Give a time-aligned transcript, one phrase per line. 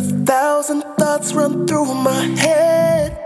[0.00, 3.16] thousand thoughts run through my head.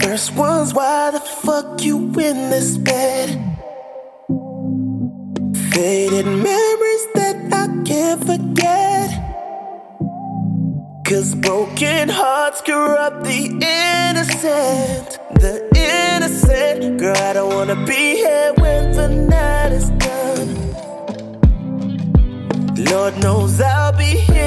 [0.00, 3.28] First one's why the fuck you in this bed?
[5.72, 9.10] Faded memories that I can't forget.
[11.06, 15.18] Cause broken hearts corrupt the innocent.
[15.40, 16.98] The innocent.
[16.98, 20.70] Girl, I don't wanna be here when the night is done.
[22.84, 24.39] Lord knows I'll be here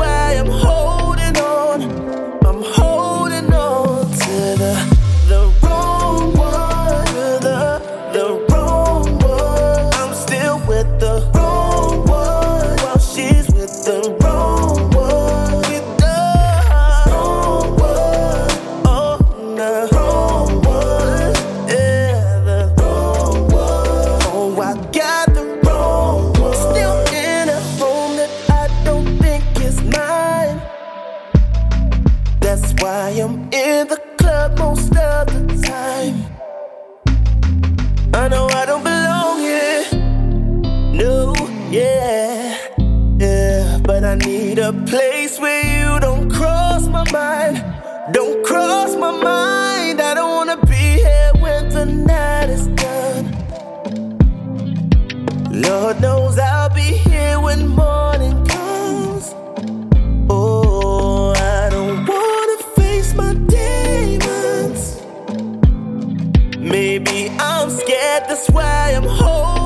[0.00, 0.89] why I'm holding
[44.10, 47.62] I need a place where you don't cross my mind.
[48.12, 50.00] Don't cross my mind.
[50.00, 53.26] I don't wanna be here when the night is done.
[55.62, 59.32] Lord knows I'll be here when morning comes.
[60.28, 65.00] Oh, I don't wanna face my demons.
[66.58, 69.59] Maybe I'm scared, that's why I'm holding.